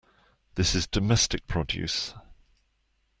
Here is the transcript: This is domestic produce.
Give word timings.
This 0.55 0.73
is 0.73 0.87
domestic 0.87 1.45
produce. 1.45 2.15